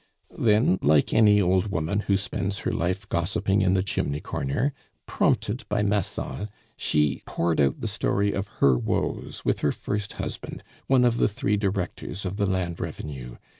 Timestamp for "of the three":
11.05-11.55